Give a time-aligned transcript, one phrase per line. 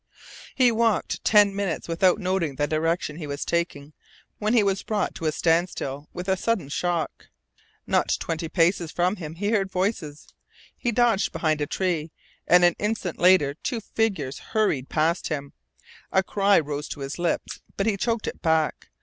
[0.55, 3.93] He walked ten minutes without noting the direction he was taking
[4.39, 7.27] when he was brought to a standstill with a sudden shock.
[7.85, 10.29] Not twenty paces from him he heard voices.
[10.75, 12.09] He dodged behind a tree,
[12.47, 15.53] and an instant later two figures hurried past him.
[16.11, 18.89] A cry rose to his lips, but he choked it back.